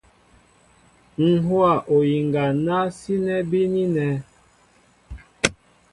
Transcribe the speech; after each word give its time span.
Ǹ 1.25 1.27
hówa 1.45 1.73
oyiŋga 1.95 2.43
ná 2.65 2.77
sínɛ́ 2.99 3.39
bínínɛ̄. 3.49 4.11